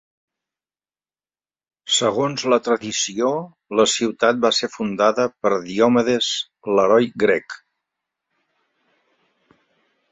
Segons 1.97 2.45
la 2.53 2.59
tradició, 2.67 3.29
la 3.81 3.87
ciutat 3.93 4.41
va 4.47 4.51
ser 4.61 4.71
fundada 4.77 5.27
per 5.45 5.53
Diòmedes, 5.69 6.33
l'heroi 6.79 7.11
grec. 7.27 7.59